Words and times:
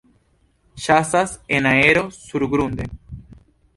Ĉasas 0.85 1.35
el 1.57 1.69
aero 1.73 2.03
surgrunde. 2.19 2.89